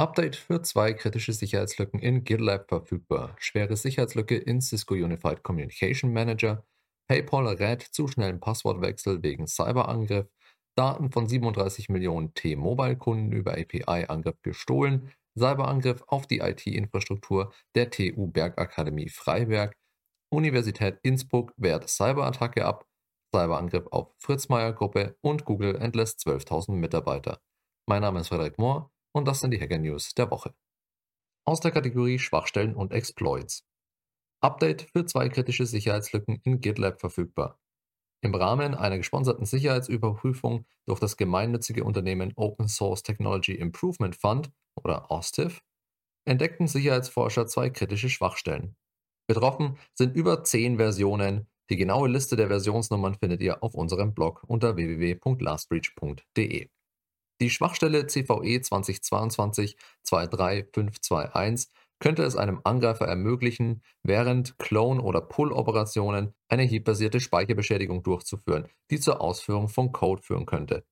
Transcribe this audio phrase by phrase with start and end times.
[0.00, 3.36] Update für zwei kritische Sicherheitslücken in GitLab verfügbar.
[3.38, 6.64] Schwere Sicherheitslücke in Cisco Unified Communication Manager.
[7.06, 10.26] PayPal rät zu schnellen Passwortwechsel wegen Cyberangriff.
[10.74, 15.12] Daten von 37 Millionen T-Mobile-Kunden über API-Angriff gestohlen.
[15.36, 19.76] Cyberangriff auf die IT-Infrastruktur der TU Bergakademie Freiberg.
[20.30, 22.86] Universität Innsbruck wehrt Cyberattacke ab.
[23.36, 27.42] Cyberangriff auf Fritz Meyer Gruppe und Google entlässt 12.000 Mitarbeiter.
[27.86, 30.54] Mein Name ist Frederik Mohr und das sind die Hacker News der Woche.
[31.44, 33.66] Aus der Kategorie Schwachstellen und Exploits.
[34.40, 37.58] Update für zwei kritische Sicherheitslücken in GitLab verfügbar.
[38.22, 45.10] Im Rahmen einer gesponserten Sicherheitsüberprüfung durch das gemeinnützige Unternehmen Open Source Technology Improvement Fund oder
[45.10, 45.62] OSTIF
[46.26, 48.76] entdeckten Sicherheitsforscher zwei kritische Schwachstellen.
[49.26, 51.48] Betroffen sind über zehn Versionen.
[51.70, 56.68] Die genaue Liste der Versionsnummern findet ihr auf unserem Blog unter www.lastbreach.de.
[57.40, 58.60] Die Schwachstelle CVE
[60.04, 61.68] 2022-23521
[61.98, 69.22] könnte es einem Angreifer ermöglichen, während Clone- oder Pull-Operationen eine heap-basierte Speicherbeschädigung durchzuführen, die zur
[69.22, 70.84] Ausführung von Code führen könnte.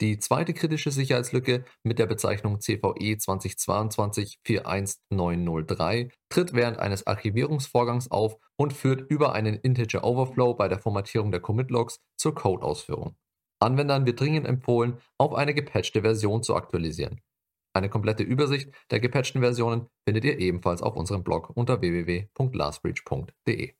[0.00, 8.72] Die zweite kritische Sicherheitslücke mit der Bezeichnung CVE 2022-41903 tritt während eines Archivierungsvorgangs auf und
[8.72, 13.16] führt über einen Integer Overflow bei der Formatierung der Commit-Logs zur Code-Ausführung.
[13.60, 17.20] Anwendern wird dringend empfohlen, auf eine gepatchte Version zu aktualisieren.
[17.74, 23.74] Eine komplette Übersicht der gepatchten Versionen findet ihr ebenfalls auf unserem Blog unter www.lastbreach.de.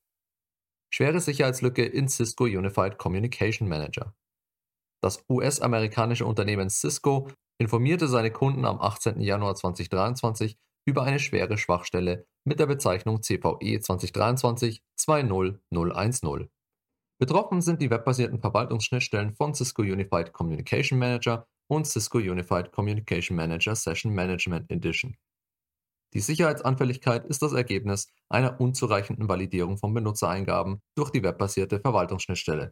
[0.92, 4.14] Schwere Sicherheitslücke in Cisco Unified Communication Manager.
[5.02, 7.28] Das US-amerikanische Unternehmen Cisco
[7.60, 9.20] informierte seine Kunden am 18.
[9.20, 16.48] Januar 2023 über eine schwere Schwachstelle mit der Bezeichnung CVE 2023 20010.
[17.20, 23.74] Betroffen sind die webbasierten Verwaltungsschnittstellen von Cisco Unified Communication Manager und Cisco Unified Communication Manager
[23.74, 25.16] Session Management Edition.
[26.14, 32.70] Die Sicherheitsanfälligkeit ist das Ergebnis einer unzureichenden Validierung von Benutzereingaben durch die webbasierte Verwaltungsschnittstelle.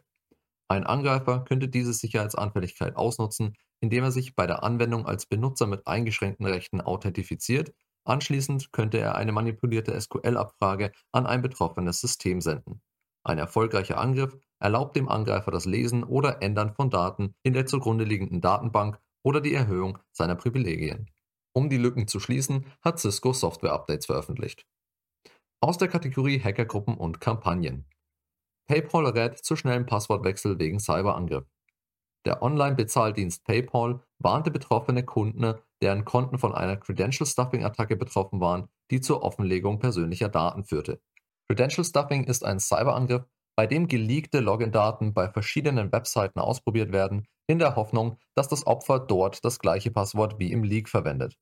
[0.69, 5.89] Ein Angreifer könnte diese Sicherheitsanfälligkeit ausnutzen, indem er sich bei der Anwendung als Benutzer mit
[5.89, 7.73] eingeschränkten Rechten authentifiziert,
[8.05, 12.81] anschließend könnte er eine manipulierte SQL-Abfrage an ein betroffenes System senden.
[13.27, 18.05] Ein erfolgreicher Angriff erlaubt dem Angreifer das Lesen oder Ändern von Daten in der zugrunde
[18.05, 21.11] liegenden Datenbank oder die Erhöhung seiner Privilegien.
[21.53, 24.67] Um die Lücken zu schließen, hat Cisco Software-Updates veröffentlicht.
[25.61, 27.87] Aus der Kategorie Hackergruppen und Kampagnen.
[28.69, 31.47] PayPal rät zu schnellem Passwortwechsel wegen Cyberangriff.
[32.27, 39.23] Der Online-Bezahldienst PayPal warnte betroffene Kunden, deren Konten von einer Credential-Stuffing-Attacke betroffen waren, die zur
[39.23, 41.01] Offenlegung persönlicher Daten führte.
[41.49, 43.25] Credential Stuffing ist ein Cyberangriff,
[43.57, 48.99] bei dem geleakte Login-Daten bei verschiedenen Webseiten ausprobiert werden, in der Hoffnung, dass das Opfer
[49.01, 51.37] dort das gleiche Passwort wie im Leak verwendet.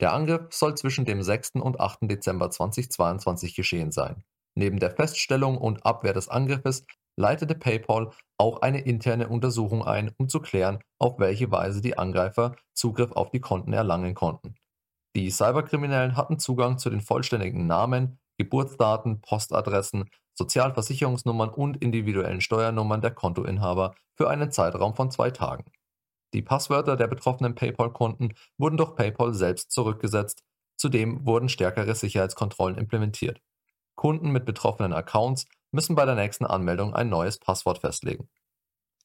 [0.00, 1.56] Der Angriff soll zwischen dem 6.
[1.56, 1.98] und 8.
[2.02, 4.22] Dezember 2022 geschehen sein.
[4.54, 10.28] Neben der Feststellung und Abwehr des Angriffes leitete PayPal auch eine interne Untersuchung ein, um
[10.28, 14.54] zu klären, auf welche Weise die Angreifer Zugriff auf die Konten erlangen konnten.
[15.16, 23.10] Die Cyberkriminellen hatten Zugang zu den vollständigen Namen, Geburtsdaten, Postadressen, Sozialversicherungsnummern und individuellen Steuernummern der
[23.10, 25.64] Kontoinhaber für einen Zeitraum von zwei Tagen.
[26.32, 30.42] Die Passwörter der betroffenen PayPal-Konten wurden durch PayPal selbst zurückgesetzt,
[30.78, 33.42] zudem wurden stärkere Sicherheitskontrollen implementiert.
[33.94, 38.30] Kunden mit betroffenen Accounts müssen bei der nächsten Anmeldung ein neues Passwort festlegen.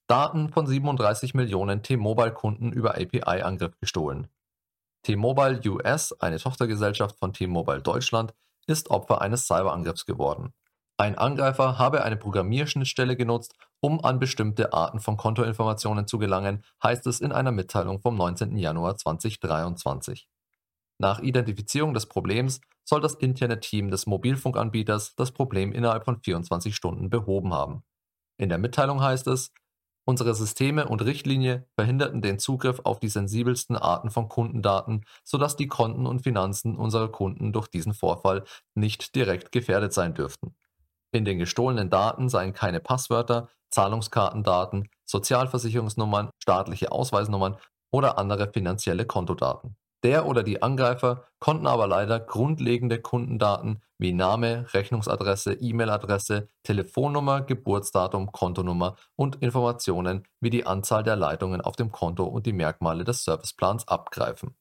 [0.08, 4.30] Daten von 37 Millionen T-Mobile-Kunden über API-Angriff gestohlen.
[5.04, 8.34] T-Mobile US, eine Tochtergesellschaft von T-Mobile Deutschland,
[8.68, 10.54] ist Opfer eines Cyberangriffs geworden.
[10.98, 17.06] Ein Angreifer habe eine Programmierschnittstelle genutzt, um an bestimmte Arten von Kontoinformationen zu gelangen, heißt
[17.08, 18.56] es in einer Mitteilung vom 19.
[18.58, 20.28] Januar 2023.
[20.98, 26.74] Nach Identifizierung des Problems soll das interne Team des Mobilfunkanbieters das Problem innerhalb von 24
[26.74, 27.84] Stunden behoben haben.
[28.38, 29.52] In der Mitteilung heißt es,
[30.08, 35.68] Unsere Systeme und Richtlinie verhinderten den Zugriff auf die sensibelsten Arten von Kundendaten, sodass die
[35.68, 38.44] Konten und Finanzen unserer Kunden durch diesen Vorfall
[38.76, 40.56] nicht direkt gefährdet sein dürften.
[41.12, 47.58] In den gestohlenen Daten seien keine Passwörter, Zahlungskartendaten, Sozialversicherungsnummern, staatliche Ausweisnummern
[47.90, 49.76] oder andere finanzielle Kontodaten.
[50.04, 58.32] Der oder die Angreifer konnten aber leider grundlegende Kundendaten wie Name, Rechnungsadresse, E-Mail-Adresse, Telefonnummer, Geburtsdatum,
[58.32, 63.24] Kontonummer und Informationen wie die Anzahl der Leitungen auf dem Konto und die Merkmale des
[63.24, 64.56] Serviceplans abgreifen.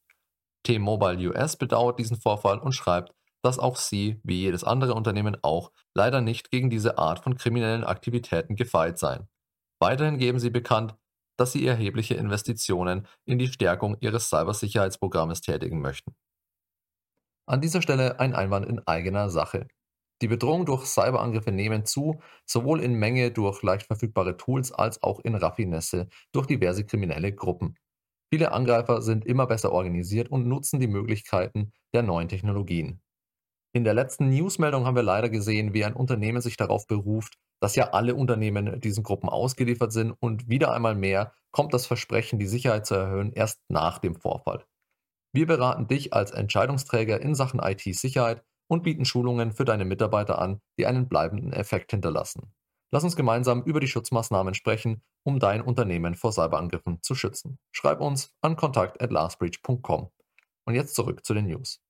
[0.63, 5.71] T-Mobile US bedauert diesen Vorfall und schreibt, dass auch sie, wie jedes andere Unternehmen auch,
[5.95, 9.29] leider nicht gegen diese Art von kriminellen Aktivitäten gefeit seien.
[9.81, 10.95] Weiterhin geben sie bekannt,
[11.37, 16.15] dass sie erhebliche Investitionen in die Stärkung ihres Cybersicherheitsprogrammes tätigen möchten.
[17.47, 19.69] An dieser Stelle ein Einwand in eigener Sache.
[20.23, 25.21] Die Bedrohung durch Cyberangriffe nehmen zu, sowohl in Menge durch leicht verfügbare Tools als auch
[25.21, 27.77] in Raffinesse durch diverse kriminelle Gruppen.
[28.33, 33.03] Viele Angreifer sind immer besser organisiert und nutzen die Möglichkeiten der neuen Technologien.
[33.75, 37.35] In der letzten Newsmeldung haben wir leider gesehen, wie ein Unternehmen sich darauf beruft,
[37.65, 42.39] dass ja alle Unternehmen diesen Gruppen ausgeliefert sind und wieder einmal mehr kommt das Versprechen,
[42.39, 44.67] die Sicherheit zu erhöhen, erst nach dem Vorfall.
[45.33, 50.61] Wir beraten dich als Entscheidungsträger in Sachen IT-Sicherheit und bieten Schulungen für deine Mitarbeiter an,
[50.79, 52.53] die einen bleibenden Effekt hinterlassen.
[52.91, 57.59] Lass uns gemeinsam über die Schutzmaßnahmen sprechen, um dein Unternehmen vor Cyberangriffen zu schützen.
[57.73, 60.11] Schreib uns an kontakt@lastbreach.com.
[60.67, 61.81] Und jetzt zurück zu den News.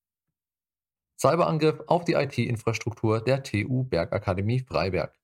[1.21, 5.19] Cyberangriff auf die IT-Infrastruktur der TU Bergakademie Freiberg.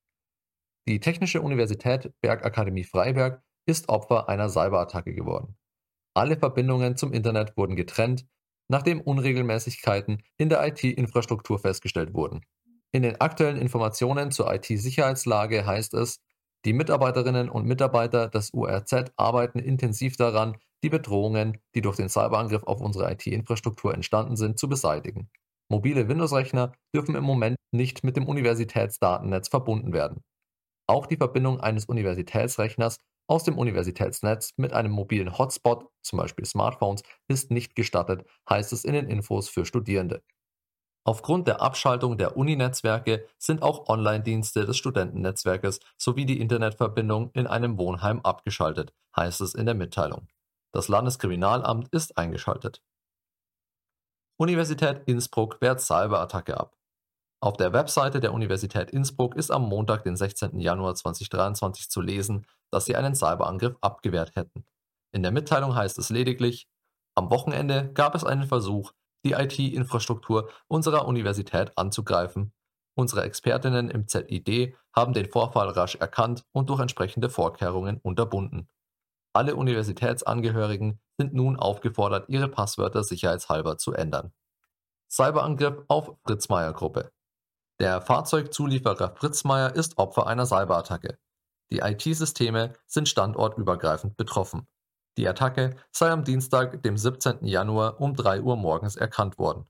[0.88, 5.56] Die Technische Universität Bergakademie Freiberg ist Opfer einer Cyberattacke geworden.
[6.14, 8.26] Alle Verbindungen zum Internet wurden getrennt,
[8.68, 12.40] nachdem Unregelmäßigkeiten in der IT-Infrastruktur festgestellt wurden.
[12.92, 16.20] In den aktuellen Informationen zur IT-Sicherheitslage heißt es,
[16.64, 22.64] die Mitarbeiterinnen und Mitarbeiter des URZ arbeiten intensiv daran, die Bedrohungen, die durch den Cyberangriff
[22.64, 25.30] auf unsere IT-Infrastruktur entstanden sind, zu beseitigen.
[25.68, 30.22] Mobile Windows-Rechner dürfen im Moment nicht mit dem Universitätsdatennetz verbunden werden.
[30.90, 32.98] Auch die Verbindung eines Universitätsrechners
[33.28, 38.84] aus dem Universitätsnetz mit einem mobilen Hotspot, zum Beispiel Smartphones, ist nicht gestattet, heißt es
[38.84, 40.24] in den Infos für Studierende.
[41.04, 47.78] Aufgrund der Abschaltung der Uni-Netzwerke sind auch Online-Dienste des Studentennetzwerkes sowie die Internetverbindung in einem
[47.78, 50.26] Wohnheim abgeschaltet, heißt es in der Mitteilung.
[50.72, 52.82] Das Landeskriminalamt ist eingeschaltet.
[54.38, 56.79] Universität Innsbruck wehrt Cyberattacke ab.
[57.42, 60.60] Auf der Webseite der Universität Innsbruck ist am Montag, den 16.
[60.60, 64.66] Januar 2023 zu lesen, dass sie einen Cyberangriff abgewehrt hätten.
[65.12, 66.68] In der Mitteilung heißt es lediglich,
[67.14, 68.92] am Wochenende gab es einen Versuch,
[69.24, 72.52] die IT-Infrastruktur unserer Universität anzugreifen.
[72.94, 78.68] Unsere Expertinnen im ZID haben den Vorfall rasch erkannt und durch entsprechende Vorkehrungen unterbunden.
[79.32, 84.34] Alle Universitätsangehörigen sind nun aufgefordert, ihre Passwörter sicherheitshalber zu ändern.
[85.08, 87.10] Cyberangriff auf Fritzmeier Gruppe.
[87.80, 91.18] Der Fahrzeugzulieferer Fritzmeier ist Opfer einer Cyberattacke.
[91.72, 94.68] Die IT-Systeme sind standortübergreifend betroffen.
[95.16, 97.46] Die Attacke sei am Dienstag, dem 17.
[97.46, 99.64] Januar um 3 Uhr morgens erkannt worden.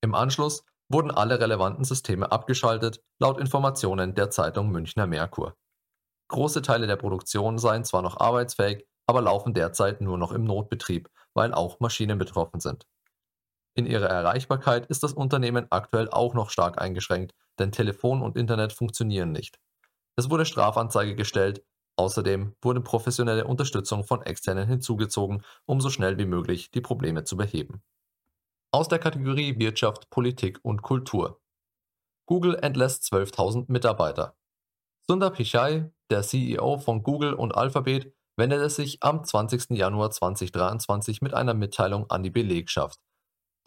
[0.00, 5.56] Im Anschluss wurden alle relevanten Systeme abgeschaltet, laut Informationen der Zeitung Münchner Merkur.
[6.28, 11.10] Große Teile der Produktion seien zwar noch arbeitsfähig, aber laufen derzeit nur noch im Notbetrieb,
[11.34, 12.86] weil auch Maschinen betroffen sind.
[13.74, 18.72] In ihrer Erreichbarkeit ist das Unternehmen aktuell auch noch stark eingeschränkt, denn Telefon und Internet
[18.72, 19.58] funktionieren nicht.
[20.16, 21.64] Es wurde Strafanzeige gestellt,
[21.96, 27.36] Außerdem wurde professionelle Unterstützung von Externen hinzugezogen, um so schnell wie möglich die Probleme zu
[27.36, 27.82] beheben.
[28.70, 31.40] Aus der Kategorie Wirtschaft, Politik und Kultur.
[32.26, 34.36] Google entlässt 12.000 Mitarbeiter.
[35.08, 39.70] Sundar Pichai, der CEO von Google und Alphabet, wendete sich am 20.
[39.70, 43.00] Januar 2023 mit einer Mitteilung an die Belegschaft.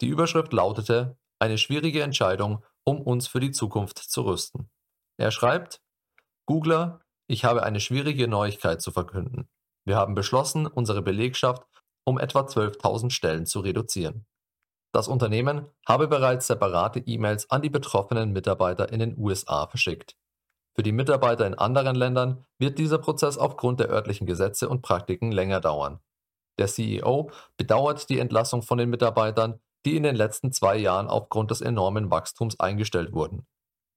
[0.00, 4.70] Die Überschrift lautete Eine schwierige Entscheidung, um uns für die Zukunft zu rüsten.
[5.16, 5.80] Er schreibt,
[6.46, 9.48] Googler, ich habe eine schwierige Neuigkeit zu verkünden.
[9.84, 11.64] Wir haben beschlossen, unsere Belegschaft
[12.04, 14.26] um etwa 12.000 Stellen zu reduzieren.
[14.92, 20.16] Das Unternehmen habe bereits separate E-Mails an die betroffenen Mitarbeiter in den USA verschickt.
[20.74, 25.30] Für die Mitarbeiter in anderen Ländern wird dieser Prozess aufgrund der örtlichen Gesetze und Praktiken
[25.30, 26.00] länger dauern.
[26.58, 31.50] Der CEO bedauert die Entlassung von den Mitarbeitern, die in den letzten zwei Jahren aufgrund
[31.50, 33.46] des enormen Wachstums eingestellt wurden.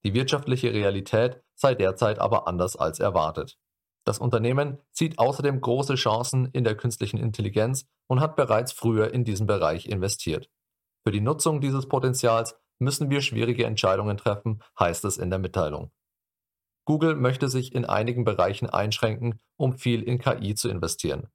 [0.03, 3.57] Die wirtschaftliche Realität sei derzeit aber anders als erwartet.
[4.05, 9.23] Das Unternehmen sieht außerdem große Chancen in der künstlichen Intelligenz und hat bereits früher in
[9.23, 10.49] diesen Bereich investiert.
[11.05, 15.91] Für die Nutzung dieses Potenzials müssen wir schwierige Entscheidungen treffen, heißt es in der Mitteilung.
[16.85, 21.29] Google möchte sich in einigen Bereichen einschränken, um viel in KI zu investieren.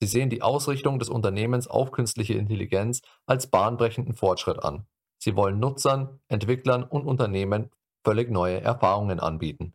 [0.00, 4.86] Sie sehen die Ausrichtung des Unternehmens auf künstliche Intelligenz als bahnbrechenden Fortschritt an.
[5.18, 7.70] Sie wollen Nutzern, Entwicklern und Unternehmen
[8.04, 9.74] völlig neue Erfahrungen anbieten.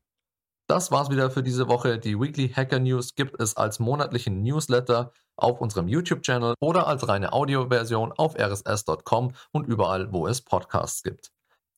[0.68, 2.00] Das war's wieder für diese Woche.
[2.00, 7.34] Die Weekly Hacker News gibt es als monatlichen Newsletter auf unserem YouTube-Channel oder als reine
[7.34, 11.32] Audioversion auf rss.com und überall, wo es Podcasts gibt.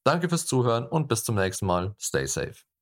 [0.04, 1.96] Danke fürs Zuhören und bis zum nächsten Mal.
[1.98, 2.73] Stay safe.